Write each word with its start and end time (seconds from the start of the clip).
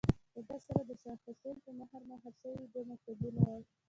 له 0.33 0.41
ده 0.47 0.55
سره 0.65 0.81
د 0.89 0.91
شاه 1.01 1.17
حسين 1.25 1.57
په 1.65 1.71
مهر، 1.79 2.01
مهر 2.11 2.31
شوي 2.41 2.65
دوه 2.73 2.83
مکتوبونه 2.91 3.41
ول. 3.49 3.63